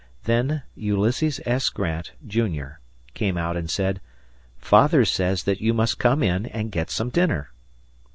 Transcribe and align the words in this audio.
Then 0.23 0.63
Ulysses 0.73 1.39
S. 1.45 1.69
Grant, 1.69 2.13
Junior, 2.25 2.79
came 3.13 3.37
out 3.37 3.55
and 3.55 3.69
said, 3.69 4.01
"Father 4.57 5.05
says 5.05 5.43
that 5.43 5.61
you 5.61 5.75
must 5.75 5.99
come 5.99 6.23
in 6.23 6.47
and 6.47 6.71
get 6.71 6.89
some 6.89 7.09
dinner." 7.11 7.51